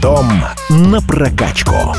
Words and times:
Дом 0.00 0.44
на 0.70 1.00
прокачку. 1.00 1.94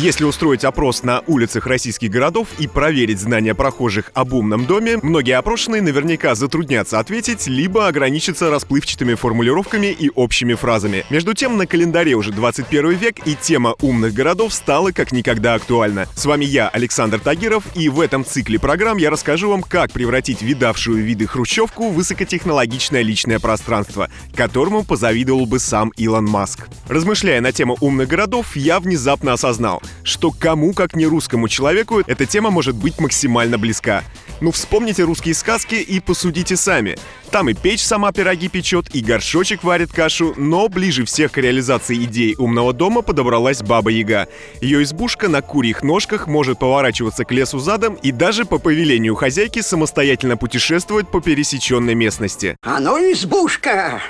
Если 0.00 0.22
устроить 0.22 0.62
опрос 0.62 1.02
на 1.02 1.24
улицах 1.26 1.66
российских 1.66 2.12
городов 2.12 2.46
и 2.60 2.68
проверить 2.68 3.18
знания 3.18 3.52
прохожих 3.52 4.12
об 4.14 4.32
умном 4.32 4.64
доме, 4.64 5.00
многие 5.02 5.36
опрошенные 5.36 5.82
наверняка 5.82 6.36
затруднятся 6.36 7.00
ответить, 7.00 7.48
либо 7.48 7.88
ограничатся 7.88 8.48
расплывчатыми 8.48 9.14
формулировками 9.14 9.88
и 9.88 10.08
общими 10.14 10.54
фразами. 10.54 11.04
Между 11.10 11.34
тем, 11.34 11.56
на 11.56 11.66
календаре 11.66 12.14
уже 12.14 12.30
21 12.30 12.90
век, 12.90 13.26
и 13.26 13.34
тема 13.34 13.74
умных 13.80 14.14
городов 14.14 14.54
стала 14.54 14.92
как 14.92 15.10
никогда 15.10 15.54
актуальна. 15.54 16.06
С 16.14 16.26
вами 16.26 16.44
я, 16.44 16.68
Александр 16.68 17.18
Тагиров, 17.18 17.64
и 17.74 17.88
в 17.88 18.00
этом 18.00 18.24
цикле 18.24 18.60
программ 18.60 18.98
я 18.98 19.10
расскажу 19.10 19.50
вам, 19.50 19.62
как 19.62 19.90
превратить 19.90 20.42
видавшую 20.42 21.02
виды 21.02 21.26
хрущевку 21.26 21.90
в 21.90 21.94
высокотехнологичное 21.94 23.02
личное 23.02 23.40
пространство, 23.40 24.08
которому 24.36 24.84
позавидовал 24.84 25.46
бы 25.46 25.58
сам 25.58 25.88
Илон 25.96 26.26
Маск. 26.26 26.68
Размышляя 26.86 27.40
на 27.40 27.50
тему 27.50 27.76
умных 27.80 28.06
городов, 28.06 28.54
я 28.54 28.78
внезапно 28.78 29.32
осознал, 29.32 29.82
что 30.02 30.30
кому, 30.30 30.72
как 30.72 30.96
не 30.96 31.06
русскому 31.06 31.48
человеку, 31.48 32.02
эта 32.06 32.26
тема 32.26 32.50
может 32.50 32.76
быть 32.76 32.98
максимально 33.00 33.58
близка. 33.58 34.02
Ну, 34.40 34.52
вспомните 34.52 35.02
русские 35.02 35.34
сказки 35.34 35.74
и 35.74 36.00
посудите 36.00 36.56
сами. 36.56 36.96
Там 37.30 37.48
и 37.48 37.54
печь 37.54 37.82
сама 37.82 38.12
пироги 38.12 38.48
печет, 38.48 38.94
и 38.94 39.00
горшочек 39.00 39.64
варит 39.64 39.92
кашу, 39.92 40.32
но 40.36 40.68
ближе 40.68 41.04
всех 41.04 41.32
к 41.32 41.38
реализации 41.38 41.96
идей 42.04 42.36
умного 42.38 42.72
дома 42.72 43.02
подобралась 43.02 43.62
Баба 43.62 43.90
Яга. 43.90 44.28
Ее 44.60 44.82
избушка 44.84 45.28
на 45.28 45.42
курьих 45.42 45.82
ножках 45.82 46.26
может 46.26 46.58
поворачиваться 46.58 47.24
к 47.24 47.32
лесу 47.32 47.58
задом 47.58 47.94
и 47.94 48.12
даже 48.12 48.44
по 48.44 48.58
повелению 48.58 49.16
хозяйки 49.16 49.60
самостоятельно 49.60 50.36
путешествовать 50.36 51.10
по 51.10 51.20
пересеченной 51.20 51.94
местности. 51.94 52.56
А 52.62 52.78
ну, 52.78 52.96
избушка, 53.12 54.00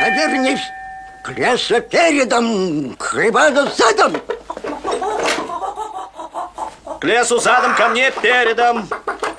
повернись 0.00 0.60
к 1.24 1.36
лесу 1.36 1.80
передом, 1.80 2.94
к 2.96 3.14
рыбану 3.14 3.68
задом. 3.76 4.12
К 7.00 7.04
лесу 7.04 7.38
задом, 7.38 7.76
ко 7.76 7.88
мне 7.88 8.10
передом. 8.10 8.88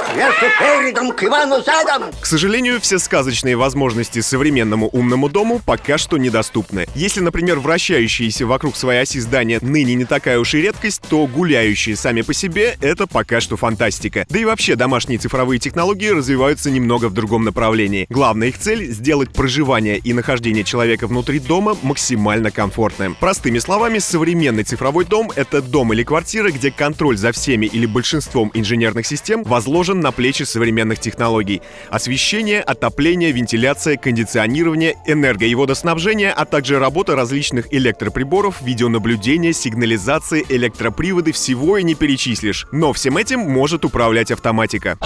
К 0.09 0.15
лесу 0.15 0.52
передом, 0.57 1.11
к 1.11 1.23
Ивану 1.23 1.61
задом. 1.61 2.11
К 2.19 2.25
сожалению, 2.25 2.81
все 2.81 2.97
сказочные 2.97 3.55
возможности 3.55 4.21
современному 4.21 4.89
умному 4.89 5.29
дому 5.29 5.61
пока 5.63 5.99
что 5.99 6.17
недоступны. 6.17 6.88
Если, 6.95 7.19
например, 7.19 7.59
вращающиеся 7.59 8.47
вокруг 8.47 8.75
своей 8.75 9.02
оси 9.02 9.19
здания 9.19 9.59
ныне 9.61 9.93
не 9.93 10.05
такая 10.05 10.39
уж 10.39 10.55
и 10.55 10.61
редкость, 10.61 11.03
то 11.09 11.27
гуляющие 11.27 11.95
сами 11.95 12.21
по 12.21 12.33
себе— 12.33 12.75
это 12.81 13.05
пока 13.05 13.39
что 13.39 13.55
фантастика. 13.55 14.25
Да 14.30 14.39
и 14.39 14.45
вообще 14.45 14.75
домашние 14.75 15.19
цифровые 15.19 15.59
технологии 15.59 16.09
развиваются 16.09 16.71
немного 16.71 17.09
в 17.09 17.13
другом 17.13 17.43
направлении. 17.43 18.07
Главная 18.09 18.47
их 18.47 18.57
цель— 18.57 18.85
сделать 18.91 19.31
проживание 19.31 19.99
и 19.99 20.13
нахождение 20.13 20.63
человека 20.63 21.05
внутри 21.05 21.39
дома 21.39 21.77
максимально 21.83 22.49
комфортным. 22.49 23.15
Простыми 23.19 23.59
словами, 23.59 23.99
современный 23.99 24.63
цифровой 24.63 25.05
дом— 25.05 25.31
это 25.35 25.61
дом 25.61 25.93
или 25.93 26.03
квартира, 26.03 26.49
где 26.49 26.71
контроль 26.71 27.17
за 27.17 27.31
всеми 27.31 27.67
или 27.67 27.85
большинством 27.85 28.49
инженерных 28.55 29.05
систем 29.05 29.43
возложен 29.43 29.98
на 30.00 30.11
плечи 30.11 30.44
современных 30.44 31.00
технологий. 31.00 31.61
Освещение, 31.89 32.61
отопление, 32.61 33.31
вентиляция, 33.31 33.97
кондиционирование, 33.97 34.95
энерго- 35.08 35.45
и 35.45 35.55
водоснабжение, 35.55 36.31
а 36.31 36.45
также 36.45 36.80
работа 36.80 37.16
различных 37.16 37.73
электроприборов, 37.73 38.61
видеонаблюдение, 38.61 39.53
сигнализация, 39.53 40.44
электроприводы, 40.47 41.31
всего 41.31 41.77
и 41.77 41.83
не 41.83 41.95
перечислишь. 41.95 42.67
Но 42.72 42.94
всем 42.94 43.17
этим 43.17 43.39
может 43.39 43.86
управлять 43.86 44.31
автоматика. 44.31 44.97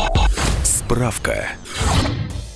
Справка. 0.64 1.50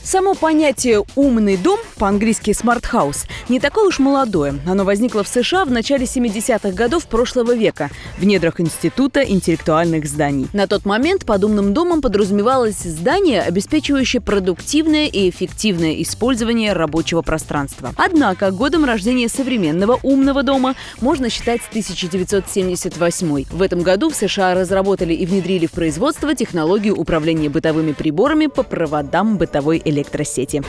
Само 0.08 0.36
понятие 0.36 1.04
«умный 1.18 1.58
дом», 1.58 1.80
по-английски 1.98 2.52
«smart 2.52 2.84
house», 2.94 3.28
не 3.50 3.60
такое 3.60 3.90
уж 3.90 4.00
молодое. 4.00 4.58
Оно 4.66 4.86
возникло 4.86 5.22
в 5.22 5.28
США 5.28 5.66
в 5.66 5.72
начале 5.72 6.06
70-х 6.06 6.72
годов 6.72 7.08
прошлого 7.08 7.54
века 7.54 7.90
в 8.18 8.24
недрах 8.24 8.62
Института 8.62 9.22
интеллектуальных 9.22 10.06
зданий. 10.06 10.48
На 10.54 10.66
тот 10.66 10.86
момент 10.86 11.26
под 11.26 11.44
умным 11.44 11.74
домом 11.74 12.02
подразумевалось 12.02 12.78
здание, 12.78 13.42
обеспечивающее 13.42 14.22
продуктивное 14.22 15.08
и 15.08 15.30
эффективное 15.30 16.02
использование 16.02 16.72
рабочего 16.72 17.22
пространства. 17.22 17.94
Однако 17.98 18.52
годом 18.52 18.86
рождения 18.86 19.28
современного 19.28 20.00
умного 20.04 20.42
дома 20.42 20.76
можно 21.02 21.30
считать 21.30 21.60
1978. 21.68 23.44
В 23.52 23.62
этом 23.62 23.82
году 23.82 24.10
в 24.10 24.16
США 24.16 24.54
разработали 24.54 25.14
и 25.14 25.26
внедрили 25.26 25.66
в 25.66 25.72
производство 25.72 26.34
технологию 26.34 26.96
управления 26.96 27.50
бытовыми 27.50 27.92
приборами 27.92 28.46
по 28.46 28.64
проводам 28.64 29.38
бытовой 29.38 29.82
электросети. 29.98 30.62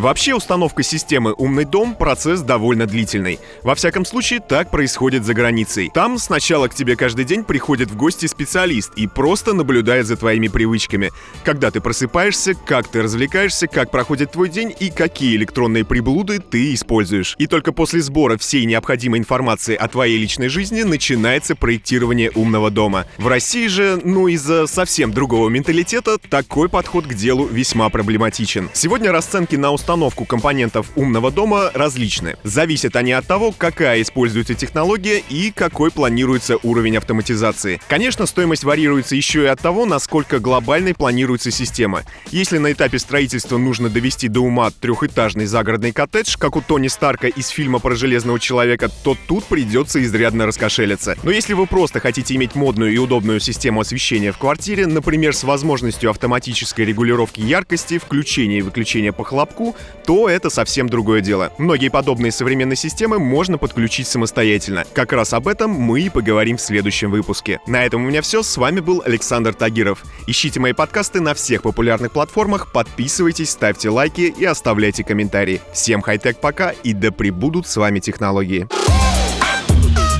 Вообще 0.00 0.34
установка 0.34 0.82
системы 0.82 1.34
«Умный 1.36 1.66
дом»— 1.66 1.94
процесс 1.98 2.40
довольно 2.40 2.86
длительный. 2.86 3.38
Во 3.62 3.74
всяком 3.74 4.06
случае, 4.06 4.40
так 4.40 4.70
происходит 4.70 5.26
за 5.26 5.34
границей. 5.34 5.90
Там 5.92 6.16
сначала 6.16 6.68
к 6.68 6.74
тебе 6.74 6.96
каждый 6.96 7.26
день 7.26 7.44
приходит 7.44 7.90
в 7.90 7.96
гости 7.96 8.24
специалист 8.24 8.94
и 8.96 9.06
просто 9.06 9.52
наблюдает 9.52 10.06
за 10.06 10.16
твоими 10.16 10.48
привычками. 10.48 11.10
Когда 11.44 11.70
ты 11.70 11.82
просыпаешься, 11.82 12.54
как 12.54 12.88
ты 12.88 13.02
развлекаешься, 13.02 13.66
как 13.66 13.90
проходит 13.90 14.32
твой 14.32 14.48
день 14.48 14.74
и 14.80 14.88
какие 14.88 15.36
электронные 15.36 15.84
приблуды 15.84 16.38
ты 16.38 16.72
используешь. 16.72 17.34
И 17.36 17.46
только 17.46 17.72
после 17.72 18.00
сбора 18.00 18.38
всей 18.38 18.64
необходимой 18.64 19.18
информации 19.18 19.76
о 19.76 19.86
твоей 19.86 20.16
личной 20.16 20.48
жизни 20.48 20.80
начинается 20.82 21.54
проектирование 21.54 22.30
умного 22.34 22.70
дома. 22.70 23.04
В 23.18 23.28
России 23.28 23.66
же, 23.66 24.00
ну 24.02 24.28
из-за 24.28 24.66
совсем 24.66 25.12
другого 25.12 25.50
менталитета, 25.50 26.16
такой 26.16 26.70
подход 26.70 27.06
к 27.06 27.12
делу 27.12 27.46
весьма 27.46 27.90
проблематичен. 27.90 28.70
Сегодня 28.72 29.12
расценки 29.12 29.56
на 29.56 29.70
установку 29.72 29.89
установку 29.90 30.24
компонентов 30.24 30.86
умного 30.94 31.32
дома 31.32 31.72
различны. 31.74 32.36
Зависят 32.44 32.94
они 32.94 33.10
от 33.10 33.26
того, 33.26 33.50
какая 33.50 34.00
используется 34.02 34.54
технология 34.54 35.20
и 35.28 35.50
какой 35.50 35.90
планируется 35.90 36.58
уровень 36.62 36.96
автоматизации. 36.96 37.80
Конечно, 37.88 38.26
стоимость 38.26 38.62
варьируется 38.62 39.16
еще 39.16 39.42
и 39.42 39.46
от 39.46 39.60
того, 39.60 39.86
насколько 39.86 40.38
глобальной 40.38 40.94
планируется 40.94 41.50
система. 41.50 42.04
Если 42.30 42.58
на 42.58 42.70
этапе 42.70 43.00
строительства 43.00 43.58
нужно 43.58 43.88
довести 43.88 44.28
до 44.28 44.42
ума 44.42 44.70
трехэтажный 44.70 45.46
загородный 45.46 45.90
коттедж, 45.90 46.36
как 46.38 46.54
у 46.54 46.60
Тони 46.60 46.86
Старка 46.86 47.26
из 47.26 47.48
фильма 47.48 47.80
про 47.80 47.96
Железного 47.96 48.38
Человека, 48.38 48.90
то 49.02 49.16
тут 49.26 49.42
придется 49.46 50.00
изрядно 50.04 50.46
раскошелиться. 50.46 51.16
Но 51.24 51.32
если 51.32 51.54
вы 51.54 51.66
просто 51.66 51.98
хотите 51.98 52.36
иметь 52.36 52.54
модную 52.54 52.94
и 52.94 52.98
удобную 52.98 53.40
систему 53.40 53.80
освещения 53.80 54.30
в 54.30 54.38
квартире, 54.38 54.86
например, 54.86 55.34
с 55.34 55.42
возможностью 55.42 56.10
автоматической 56.10 56.84
регулировки 56.84 57.40
яркости, 57.40 57.98
включения 57.98 58.58
и 58.58 58.62
выключения 58.62 59.10
по 59.10 59.24
хлопку, 59.24 59.74
то 60.06 60.28
это 60.28 60.50
совсем 60.50 60.88
другое 60.88 61.20
дело. 61.20 61.52
Многие 61.58 61.88
подобные 61.88 62.32
современные 62.32 62.76
системы 62.76 63.18
можно 63.18 63.58
подключить 63.58 64.06
самостоятельно. 64.06 64.84
Как 64.92 65.12
раз 65.12 65.32
об 65.32 65.48
этом 65.48 65.70
мы 65.70 66.00
и 66.00 66.10
поговорим 66.10 66.56
в 66.56 66.60
следующем 66.60 67.10
выпуске. 67.10 67.60
На 67.66 67.84
этом 67.84 68.04
у 68.04 68.08
меня 68.08 68.22
все. 68.22 68.42
С 68.42 68.56
вами 68.56 68.80
был 68.80 69.02
Александр 69.04 69.54
Тагиров. 69.54 70.02
Ищите 70.26 70.58
мои 70.60 70.72
подкасты 70.72 71.20
на 71.20 71.34
всех 71.34 71.62
популярных 71.62 72.12
платформах, 72.12 72.72
подписывайтесь, 72.72 73.50
ставьте 73.50 73.90
лайки 73.90 74.34
и 74.36 74.44
оставляйте 74.44 75.04
комментарии. 75.04 75.60
Всем 75.72 76.02
хай-тек 76.02 76.38
пока 76.38 76.70
и 76.70 76.92
да 76.92 77.10
пребудут 77.12 77.66
с 77.66 77.76
вами 77.76 78.00
технологии. 78.00 78.68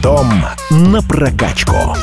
Дом 0.03 0.31
на 0.71 1.03
прокачку. 1.03 1.95